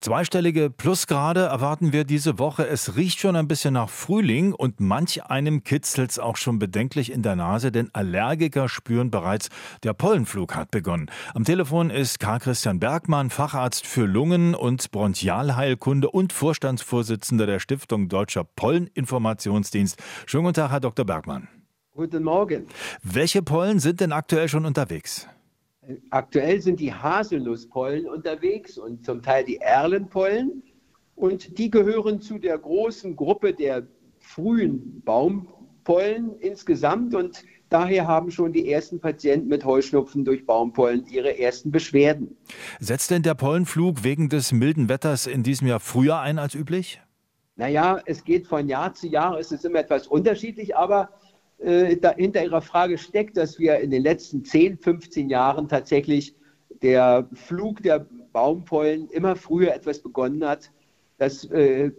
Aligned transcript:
Zweistellige 0.00 0.70
Plusgrade 0.70 1.40
erwarten 1.40 1.92
wir 1.92 2.04
diese 2.04 2.38
Woche. 2.38 2.64
Es 2.68 2.94
riecht 2.94 3.18
schon 3.18 3.34
ein 3.34 3.48
bisschen 3.48 3.74
nach 3.74 3.90
Frühling 3.90 4.52
und 4.52 4.78
manch 4.78 5.24
einem 5.24 5.64
kitzelt 5.64 6.12
es 6.12 6.20
auch 6.20 6.36
schon 6.36 6.60
bedenklich 6.60 7.10
in 7.10 7.22
der 7.22 7.34
Nase, 7.34 7.72
denn 7.72 7.90
Allergiker 7.92 8.68
spüren 8.68 9.10
bereits, 9.10 9.48
der 9.82 9.94
Pollenflug 9.94 10.54
hat 10.54 10.70
begonnen. 10.70 11.10
Am 11.34 11.42
Telefon 11.42 11.90
ist 11.90 12.20
Karl 12.20 12.38
Christian 12.38 12.78
Bergmann, 12.78 13.28
Facharzt 13.28 13.88
für 13.88 14.06
Lungen- 14.06 14.54
und 14.54 14.88
Bronchialheilkunde 14.92 16.08
und 16.08 16.32
Vorstandsvorsitzender 16.32 17.46
der 17.46 17.58
Stiftung 17.58 18.08
Deutscher 18.08 18.44
Polleninformationsdienst. 18.44 20.00
Schönen 20.26 20.44
guten 20.44 20.54
Tag, 20.54 20.70
Herr 20.70 20.80
Dr. 20.80 21.04
Bergmann. 21.04 21.48
Guten 21.92 22.22
Morgen. 22.22 22.68
Welche 23.02 23.42
Pollen 23.42 23.80
sind 23.80 23.98
denn 23.98 24.12
aktuell 24.12 24.48
schon 24.48 24.64
unterwegs? 24.64 25.26
Aktuell 26.10 26.60
sind 26.60 26.80
die 26.80 26.92
Haselnusspollen 26.92 28.06
unterwegs 28.06 28.76
und 28.76 29.04
zum 29.04 29.22
Teil 29.22 29.44
die 29.44 29.56
Erlenpollen. 29.56 30.62
Und 31.14 31.58
die 31.58 31.70
gehören 31.70 32.20
zu 32.20 32.38
der 32.38 32.58
großen 32.58 33.16
Gruppe 33.16 33.54
der 33.54 33.86
frühen 34.18 35.02
Baumpollen 35.04 36.36
insgesamt. 36.40 37.14
Und 37.14 37.42
daher 37.70 38.06
haben 38.06 38.30
schon 38.30 38.52
die 38.52 38.70
ersten 38.70 39.00
Patienten 39.00 39.48
mit 39.48 39.64
Heuschnupfen 39.64 40.24
durch 40.24 40.44
Baumpollen 40.44 41.06
ihre 41.06 41.38
ersten 41.38 41.70
Beschwerden. 41.70 42.36
Setzt 42.80 43.10
denn 43.10 43.22
der 43.22 43.34
Pollenflug 43.34 44.04
wegen 44.04 44.28
des 44.28 44.52
milden 44.52 44.88
Wetters 44.88 45.26
in 45.26 45.42
diesem 45.42 45.68
Jahr 45.68 45.80
früher 45.80 46.20
ein 46.20 46.38
als 46.38 46.54
üblich? 46.54 47.00
Naja, 47.56 48.00
es 48.06 48.22
geht 48.22 48.46
von 48.46 48.68
Jahr 48.68 48.94
zu 48.94 49.08
Jahr, 49.08 49.36
es 49.36 49.50
ist 49.50 49.64
immer 49.64 49.80
etwas 49.80 50.06
unterschiedlich, 50.06 50.76
aber 50.76 51.08
äh, 51.58 51.96
da, 51.96 52.14
hinter 52.14 52.42
Ihrer 52.44 52.62
Frage 52.62 52.98
steckt, 52.98 53.36
dass 53.36 53.58
wir 53.58 53.78
in 53.78 53.90
den 53.90 54.02
letzten 54.02 54.44
10, 54.44 54.78
15 54.78 55.28
Jahren 55.28 55.68
tatsächlich 55.68 56.34
der 56.82 57.28
Flug 57.32 57.82
der 57.82 58.06
Baumpollen 58.32 59.08
immer 59.10 59.36
früher 59.36 59.74
etwas 59.74 60.00
begonnen 60.00 60.44
hat. 60.46 60.70
Das 61.18 61.44
äh, 61.50 61.90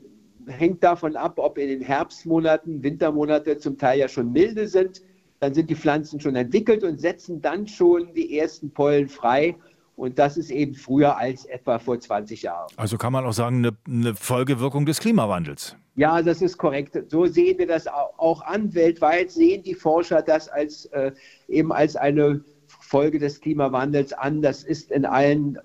hängt 0.47 0.83
davon 0.83 1.15
ab, 1.15 1.33
ob 1.37 1.57
in 1.57 1.67
den 1.67 1.81
Herbstmonaten, 1.81 2.81
Wintermonate 2.83 3.57
zum 3.57 3.77
Teil 3.77 3.99
ja 3.99 4.07
schon 4.07 4.31
milde 4.31 4.67
sind. 4.67 5.01
Dann 5.39 5.53
sind 5.53 5.69
die 5.69 5.75
Pflanzen 5.75 6.19
schon 6.19 6.35
entwickelt 6.35 6.83
und 6.83 6.99
setzen 6.99 7.41
dann 7.41 7.67
schon 7.67 8.13
die 8.13 8.37
ersten 8.37 8.71
Pollen 8.71 9.07
frei. 9.07 9.55
Und 9.99 10.17
das 10.17 10.37
ist 10.37 10.49
eben 10.49 10.75
früher 10.75 11.17
als 11.17 11.43
etwa 11.43 11.77
vor 11.77 11.99
20 11.99 12.43
Jahren. 12.43 12.69
Also 12.77 12.97
kann 12.97 13.11
man 13.11 13.25
auch 13.25 13.33
sagen, 13.33 13.57
eine, 13.57 13.77
eine 13.85 14.15
Folgewirkung 14.15 14.85
des 14.85 15.01
Klimawandels. 15.01 15.75
Ja, 15.95 16.21
das 16.21 16.41
ist 16.41 16.57
korrekt. 16.57 16.97
So 17.09 17.25
sehen 17.25 17.57
wir 17.57 17.67
das 17.67 17.85
auch 17.85 18.41
an. 18.43 18.73
Weltweit 18.73 19.29
sehen 19.29 19.61
die 19.61 19.73
Forscher 19.73 20.21
das 20.21 20.47
als, 20.47 20.85
äh, 20.85 21.11
eben 21.49 21.73
als 21.73 21.97
eine 21.97 22.41
Folge 22.67 23.19
des 23.19 23.41
Klimawandels 23.41 24.13
an. 24.13 24.41
Das 24.41 24.63
ist 24.63 24.89
in 24.89 25.05
allen 25.05 25.57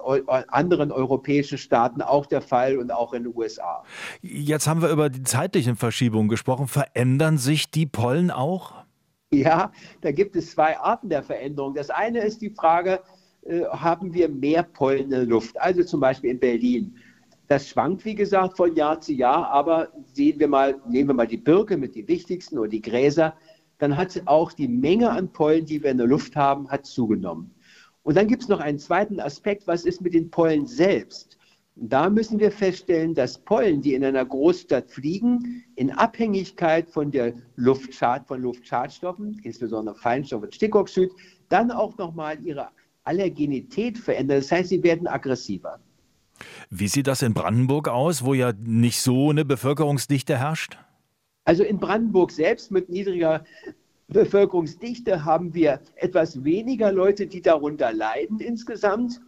anderen 0.48 0.90
europäischen 0.90 1.56
Staaten 1.56 2.02
auch 2.02 2.26
der 2.26 2.42
Fall 2.42 2.76
und 2.78 2.90
auch 2.90 3.12
in 3.12 3.22
den 3.22 3.36
USA. 3.36 3.84
Jetzt 4.20 4.66
haben 4.66 4.82
wir 4.82 4.88
über 4.88 5.10
die 5.10 5.22
zeitlichen 5.22 5.76
Verschiebungen 5.76 6.28
gesprochen. 6.28 6.66
Verändern 6.66 7.38
sich 7.38 7.70
die 7.70 7.86
Pollen 7.86 8.32
auch? 8.32 8.74
Ja, 9.32 9.70
da 10.00 10.10
gibt 10.10 10.34
es 10.34 10.50
zwei 10.50 10.76
Arten 10.76 11.08
der 11.08 11.22
Veränderung. 11.22 11.74
Das 11.74 11.90
eine 11.90 12.18
ist 12.18 12.42
die 12.42 12.50
Frage, 12.50 12.94
äh, 12.94 13.23
haben 13.70 14.14
wir 14.14 14.28
mehr 14.28 14.62
Pollen 14.62 15.04
in 15.04 15.10
der 15.10 15.26
Luft? 15.26 15.60
Also 15.60 15.84
zum 15.84 16.00
Beispiel 16.00 16.30
in 16.30 16.38
Berlin. 16.38 16.96
Das 17.48 17.68
schwankt, 17.68 18.04
wie 18.04 18.14
gesagt, 18.14 18.56
von 18.56 18.74
Jahr 18.74 19.00
zu 19.00 19.12
Jahr, 19.12 19.48
aber 19.50 19.88
sehen 20.12 20.38
wir 20.40 20.48
mal, 20.48 20.80
nehmen 20.88 21.10
wir 21.10 21.14
mal 21.14 21.26
die 21.26 21.36
Birke 21.36 21.76
mit 21.76 21.94
den 21.94 22.08
wichtigsten 22.08 22.58
oder 22.58 22.68
die 22.68 22.80
Gräser, 22.80 23.34
dann 23.78 23.96
hat 23.96 24.22
auch 24.24 24.52
die 24.52 24.68
Menge 24.68 25.10
an 25.10 25.30
Pollen, 25.30 25.66
die 25.66 25.82
wir 25.82 25.90
in 25.90 25.98
der 25.98 26.06
Luft 26.06 26.36
haben, 26.36 26.70
hat 26.70 26.86
zugenommen. 26.86 27.54
Und 28.02 28.16
dann 28.16 28.28
gibt 28.28 28.42
es 28.42 28.48
noch 28.48 28.60
einen 28.60 28.78
zweiten 28.78 29.20
Aspekt, 29.20 29.66
was 29.66 29.84
ist 29.84 30.00
mit 30.00 30.14
den 30.14 30.30
Pollen 30.30 30.66
selbst? 30.66 31.38
da 31.76 32.08
müssen 32.08 32.38
wir 32.38 32.52
feststellen, 32.52 33.14
dass 33.14 33.38
Pollen, 33.38 33.82
die 33.82 33.94
in 33.94 34.04
einer 34.04 34.24
Großstadt 34.24 34.90
fliegen, 34.90 35.64
in 35.74 35.90
Abhängigkeit 35.90 36.88
von 36.88 37.10
der 37.10 37.34
Luftschad, 37.56 38.28
von 38.28 38.42
Luftschadstoffen, 38.42 39.40
insbesondere 39.42 39.96
Feinstaub 39.96 40.44
und 40.44 40.54
Stickoxid, 40.54 41.10
dann 41.48 41.70
auch 41.70 41.96
nochmal 41.98 42.38
ihre 42.44 42.68
Allergenität 43.04 43.98
verändern. 43.98 44.38
Das 44.38 44.50
heißt, 44.50 44.70
sie 44.70 44.82
werden 44.82 45.06
aggressiver. 45.06 45.78
Wie 46.70 46.88
sieht 46.88 47.06
das 47.06 47.22
in 47.22 47.34
Brandenburg 47.34 47.88
aus, 47.88 48.24
wo 48.24 48.34
ja 48.34 48.52
nicht 48.52 49.00
so 49.00 49.30
eine 49.30 49.44
Bevölkerungsdichte 49.44 50.38
herrscht? 50.38 50.78
Also 51.44 51.62
in 51.62 51.78
Brandenburg 51.78 52.30
selbst 52.32 52.70
mit 52.70 52.88
niedriger 52.88 53.44
Bevölkerungsdichte 54.08 55.24
haben 55.24 55.54
wir 55.54 55.80
etwas 55.96 56.44
weniger 56.44 56.92
Leute, 56.92 57.26
die 57.26 57.42
darunter 57.42 57.92
leiden 57.92 58.40
insgesamt. 58.40 59.20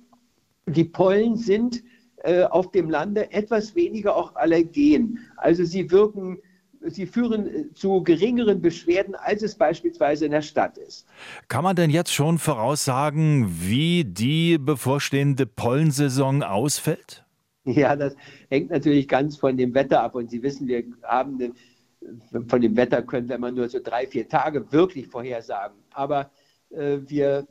Die 0.67 0.85
Pollen 0.85 1.37
sind 1.37 1.83
äh, 2.19 2.45
auf 2.45 2.71
dem 2.73 2.91
Lande 2.91 3.33
etwas 3.33 3.75
weniger 3.75 4.17
auch 4.17 4.35
allergen. 4.35 5.19
Also 5.37 5.65
sie 5.65 5.91
wirken 5.91 6.39
sie 6.89 7.07
führen 7.07 7.47
äh, 7.47 7.73
zu 7.75 8.03
geringeren 8.03 8.61
Beschwerden, 8.61 9.15
als 9.15 9.43
es 9.43 9.55
beispielsweise 9.55 10.27
in 10.27 10.33
der 10.33 10.43
Stadt 10.43 10.79
ist. 10.79 11.07
Kann 11.49 11.65
man 11.65 11.77
denn 11.77 11.91
jetzt 11.91 12.13
schon 12.13 12.39
voraussagen, 12.39 13.47
wie 13.61 14.05
die 14.05 14.59
bevorstehende 14.59 15.47
Pollensaison 15.47 16.43
ausfällt? 16.43 17.25
Ja, 17.65 17.97
das 17.97 18.15
hängt 18.49 18.71
natürlich 18.71 19.09
ganz 19.09 19.37
von 19.37 19.57
dem 19.57 19.75
Wetter 19.75 20.03
ab. 20.03 20.15
Und 20.15 20.31
Sie 20.31 20.43
wissen, 20.43 20.69
wir 20.69 20.85
haben 21.03 21.53
von 22.49 22.61
dem 22.61 22.77
Wetter 22.77 23.03
können 23.03 23.29
wir 23.29 23.37
immer 23.37 23.51
nur 23.51 23.69
so 23.69 23.79
drei, 23.83 24.07
vier 24.07 24.29
Tage 24.29 24.71
wirklich 24.73 25.09
vorhersagen. 25.09 25.77
Aber 25.93 26.31
äh, 26.71 26.99
wir 27.07 27.47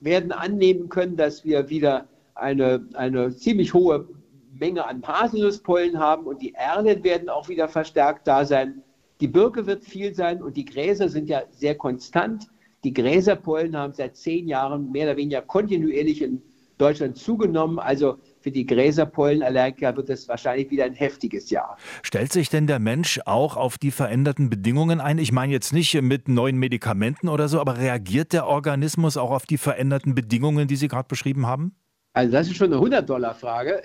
werden 0.00 0.32
annehmen 0.32 0.88
können, 0.88 1.16
dass 1.16 1.44
wir 1.44 1.68
wieder 1.68 2.08
eine, 2.34 2.86
eine 2.94 3.34
ziemlich 3.34 3.74
hohe 3.74 4.08
Menge 4.58 4.86
an 4.86 5.02
Haselnusspollen 5.06 5.98
haben 5.98 6.26
und 6.26 6.42
die 6.42 6.54
Erlen 6.54 7.04
werden 7.04 7.28
auch 7.28 7.48
wieder 7.48 7.68
verstärkt 7.68 8.26
da 8.26 8.44
sein. 8.44 8.82
Die 9.20 9.28
Birke 9.28 9.66
wird 9.66 9.84
viel 9.84 10.14
sein 10.14 10.42
und 10.42 10.56
die 10.56 10.64
Gräser 10.64 11.08
sind 11.08 11.28
ja 11.28 11.42
sehr 11.50 11.74
konstant. 11.74 12.46
Die 12.84 12.92
Gräserpollen 12.92 13.76
haben 13.76 13.92
seit 13.92 14.16
zehn 14.16 14.46
Jahren 14.46 14.92
mehr 14.92 15.06
oder 15.06 15.16
weniger 15.16 15.42
kontinuierlich 15.42 16.22
in 16.22 16.40
Deutschland 16.78 17.16
zugenommen. 17.16 17.80
Also 17.80 18.18
für 18.40 18.52
die 18.52 18.64
Gräserpollenallergiker 18.64 19.96
wird 19.96 20.10
es 20.10 20.28
wahrscheinlich 20.28 20.70
wieder 20.70 20.84
ein 20.84 20.94
heftiges 20.94 21.50
Jahr. 21.50 21.76
Stellt 22.02 22.32
sich 22.32 22.48
denn 22.48 22.68
der 22.68 22.78
Mensch 22.78 23.20
auch 23.26 23.56
auf 23.56 23.78
die 23.78 23.90
veränderten 23.90 24.48
Bedingungen 24.48 25.00
ein? 25.00 25.18
Ich 25.18 25.32
meine 25.32 25.52
jetzt 25.52 25.72
nicht 25.72 26.00
mit 26.00 26.28
neuen 26.28 26.56
Medikamenten 26.56 27.28
oder 27.28 27.48
so, 27.48 27.60
aber 27.60 27.78
reagiert 27.78 28.32
der 28.32 28.46
Organismus 28.46 29.16
auch 29.16 29.32
auf 29.32 29.46
die 29.46 29.58
veränderten 29.58 30.14
Bedingungen, 30.14 30.68
die 30.68 30.76
Sie 30.76 30.86
gerade 30.86 31.08
beschrieben 31.08 31.46
haben? 31.46 31.74
Also 32.12 32.32
das 32.32 32.46
ist 32.46 32.56
schon 32.56 32.72
eine 32.72 32.80
100-Dollar-Frage. 32.80 33.82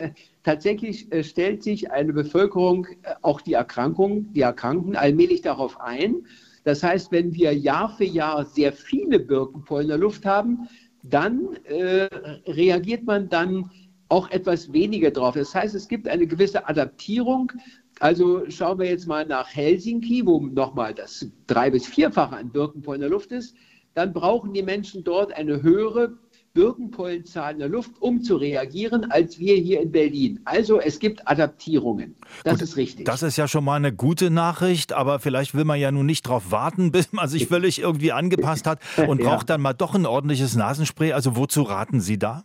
Tatsächlich 0.42 1.10
äh, 1.12 1.24
stellt 1.24 1.62
sich 1.62 1.90
eine 1.90 2.12
Bevölkerung, 2.12 2.86
äh, 2.86 3.14
auch 3.22 3.40
die 3.40 3.54
Erkrankung, 3.54 4.32
die 4.32 4.42
Erkrankten, 4.42 4.96
allmählich 4.96 5.42
darauf 5.42 5.80
ein. 5.80 6.26
Das 6.64 6.82
heißt, 6.82 7.12
wenn 7.12 7.32
wir 7.34 7.54
Jahr 7.54 7.96
für 7.96 8.04
Jahr 8.04 8.44
sehr 8.44 8.72
viele 8.72 9.20
Birkenpollen 9.20 9.84
in 9.84 9.88
der 9.90 9.98
Luft 9.98 10.26
haben, 10.26 10.68
dann 11.02 11.54
äh, 11.64 12.08
reagiert 12.46 13.04
man 13.04 13.28
dann 13.28 13.70
auch 14.08 14.30
etwas 14.30 14.72
weniger 14.72 15.10
drauf. 15.10 15.34
Das 15.34 15.54
heißt, 15.54 15.74
es 15.74 15.88
gibt 15.88 16.08
eine 16.08 16.26
gewisse 16.26 16.68
Adaptierung. 16.68 17.52
Also 18.00 18.48
schauen 18.50 18.78
wir 18.78 18.88
jetzt 18.88 19.06
mal 19.06 19.26
nach 19.26 19.48
Helsinki, 19.54 20.26
wo 20.26 20.40
nochmal 20.40 20.94
das 20.94 21.26
drei- 21.46 21.70
bis 21.70 21.86
vierfache 21.86 22.36
an 22.36 22.50
Birkenpollen 22.50 23.02
in 23.02 23.08
der 23.08 23.10
Luft 23.10 23.32
ist. 23.32 23.54
Dann 23.94 24.12
brauchen 24.12 24.52
die 24.52 24.62
Menschen 24.62 25.04
dort 25.04 25.32
eine 25.32 25.62
höhere 25.62 26.18
Birkenpollenzahl 26.56 27.52
in 27.52 27.58
der 27.58 27.68
Luft, 27.68 27.92
um 28.00 28.22
zu 28.22 28.36
reagieren, 28.36 29.10
als 29.10 29.38
wir 29.38 29.56
hier 29.56 29.82
in 29.82 29.92
Berlin. 29.92 30.40
Also 30.46 30.80
es 30.80 30.98
gibt 30.98 31.28
Adaptierungen. 31.28 32.16
Das 32.44 32.54
Gut, 32.54 32.62
ist 32.62 32.76
richtig. 32.78 33.04
Das 33.04 33.22
ist 33.22 33.36
ja 33.36 33.46
schon 33.46 33.62
mal 33.62 33.76
eine 33.76 33.92
gute 33.92 34.30
Nachricht, 34.30 34.94
aber 34.94 35.20
vielleicht 35.20 35.54
will 35.54 35.66
man 35.66 35.78
ja 35.78 35.92
nun 35.92 36.06
nicht 36.06 36.26
darauf 36.26 36.50
warten, 36.50 36.92
bis 36.96 37.12
man 37.12 37.28
sich 37.28 37.46
völlig 37.46 37.78
irgendwie 37.78 38.10
angepasst 38.10 38.66
hat 38.66 38.80
und 39.06 39.20
ja. 39.22 39.28
braucht 39.28 39.50
dann 39.50 39.60
mal 39.60 39.74
doch 39.74 39.94
ein 39.94 40.06
ordentliches 40.06 40.56
Nasenspray. 40.56 41.12
Also 41.12 41.36
wozu 41.36 41.62
raten 41.62 42.00
Sie 42.00 42.18
da? 42.18 42.44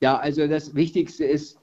Ja, 0.00 0.18
also 0.18 0.48
das 0.48 0.74
Wichtigste 0.74 1.24
ist 1.24 1.56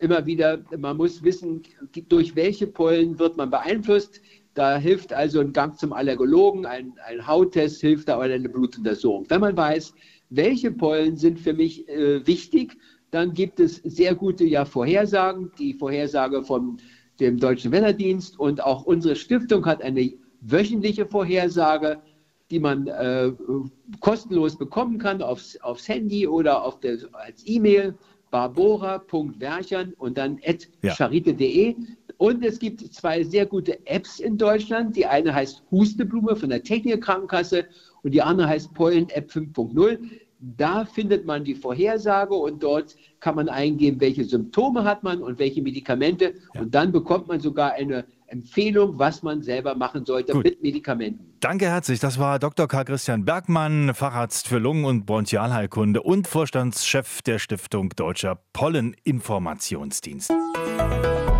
immer 0.00 0.26
wieder, 0.26 0.58
man 0.76 0.96
muss 0.96 1.22
wissen, 1.22 1.62
durch 2.08 2.34
welche 2.34 2.66
Pollen 2.66 3.18
wird 3.20 3.36
man 3.36 3.50
beeinflusst. 3.50 4.20
Da 4.58 4.76
hilft 4.76 5.12
also 5.12 5.38
ein 5.38 5.52
Gang 5.52 5.78
zum 5.78 5.92
Allergologen, 5.92 6.66
ein, 6.66 6.92
ein 7.06 7.24
Hauttest 7.24 7.80
hilft 7.80 8.08
da 8.08 8.18
oder 8.18 8.34
eine 8.34 8.48
Blutuntersuchung. 8.48 9.24
Wenn 9.28 9.40
man 9.40 9.56
weiß, 9.56 9.94
welche 10.30 10.72
Pollen 10.72 11.16
sind 11.16 11.38
für 11.38 11.52
mich 11.52 11.88
äh, 11.88 12.26
wichtig, 12.26 12.76
dann 13.12 13.34
gibt 13.34 13.60
es 13.60 13.76
sehr 13.76 14.16
gute 14.16 14.44
ja, 14.44 14.64
Vorhersagen, 14.64 15.52
die 15.60 15.74
Vorhersage 15.74 16.42
von 16.42 16.78
dem 17.20 17.38
Deutschen 17.38 17.70
Wetterdienst 17.70 18.36
und 18.40 18.60
auch 18.60 18.82
unsere 18.82 19.14
Stiftung 19.14 19.64
hat 19.64 19.80
eine 19.80 20.12
wöchentliche 20.40 21.06
Vorhersage, 21.06 22.02
die 22.50 22.58
man 22.58 22.88
äh, 22.88 23.30
kostenlos 24.00 24.58
bekommen 24.58 24.98
kann 24.98 25.22
aufs, 25.22 25.56
aufs 25.60 25.86
Handy 25.86 26.26
oder 26.26 26.64
auf 26.64 26.80
der, 26.80 26.98
als 27.12 27.44
E-Mail 27.46 27.94
barbora.werchern 28.32 29.94
und 29.98 30.18
dann 30.18 30.40
at 30.44 30.68
ja. 30.82 30.94
Und 32.18 32.44
es 32.44 32.58
gibt 32.58 32.80
zwei 32.92 33.22
sehr 33.22 33.46
gute 33.46 33.86
Apps 33.86 34.18
in 34.18 34.36
Deutschland. 34.36 34.96
Die 34.96 35.06
eine 35.06 35.32
heißt 35.32 35.62
Husteblume 35.70 36.36
von 36.36 36.50
der 36.50 36.62
Technikerkrankenkasse 36.62 37.64
und 38.02 38.12
die 38.12 38.20
andere 38.20 38.48
heißt 38.48 38.74
Pollen 38.74 39.08
App 39.10 39.30
5.0. 39.30 39.98
Da 40.40 40.84
findet 40.84 41.26
man 41.26 41.44
die 41.44 41.54
Vorhersage 41.54 42.34
und 42.34 42.62
dort 42.62 42.96
kann 43.20 43.34
man 43.34 43.48
eingeben, 43.48 44.00
welche 44.00 44.24
Symptome 44.24 44.84
hat 44.84 45.02
man 45.02 45.22
und 45.22 45.38
welche 45.38 45.62
Medikamente. 45.62 46.34
Ja. 46.54 46.60
Und 46.60 46.74
dann 46.74 46.92
bekommt 46.92 47.26
man 47.28 47.40
sogar 47.40 47.72
eine 47.72 48.04
Empfehlung, 48.26 48.98
was 48.98 49.22
man 49.22 49.42
selber 49.42 49.74
machen 49.74 50.04
sollte 50.04 50.32
Gut. 50.32 50.44
mit 50.44 50.62
Medikamenten. 50.62 51.34
Danke 51.40 51.66
herzlich. 51.66 51.98
Das 51.98 52.18
war 52.18 52.38
Dr. 52.38 52.68
Karl 52.68 52.84
Christian 52.84 53.24
Bergmann, 53.24 53.94
Facharzt 53.94 54.48
für 54.48 54.58
Lungen- 54.58 54.84
und 54.84 55.06
Bronchialheilkunde 55.06 56.02
und 56.02 56.28
Vorstandschef 56.28 57.22
der 57.22 57.38
Stiftung 57.38 57.90
Deutscher 57.96 58.40
Polleninformationsdienst. 58.52 60.32